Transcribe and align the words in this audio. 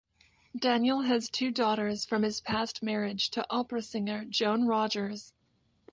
Daniel 0.57 1.01
has 1.03 1.29
two 1.29 1.51
daughters 1.51 2.05
from 2.05 2.23
his 2.23 2.41
past 2.41 2.81
marriage 2.81 3.29
to 3.29 3.45
opera 3.51 3.83
singer 3.83 4.25
Joan 4.25 4.65
Rodgers. 4.65 5.31